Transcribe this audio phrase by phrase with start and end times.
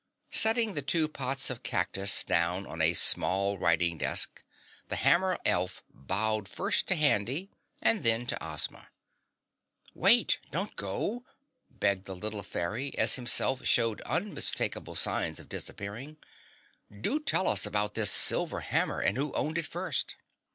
[0.31, 4.43] Setting the two pots of cactus down on a small writing desk,
[4.87, 7.51] the hammer elf bowed first to Handy
[7.83, 8.89] and then to Ozma.
[9.93, 10.39] "Wait!
[10.49, 11.23] Don't go!"
[11.69, 16.17] begged the little Fairy as Himself showed unmistakable signs of disappearing.
[16.99, 20.15] "Do tell us about this silver hammer and who owned it first."